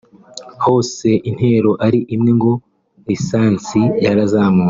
[0.63, 2.53] hose intero ari imwe ngo
[3.07, 4.59] “lisansi yarazamutse”